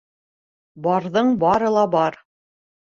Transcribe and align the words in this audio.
Барҙың 0.87 1.31
бары 1.47 1.73
ла 1.79 1.87
бар 1.95 2.23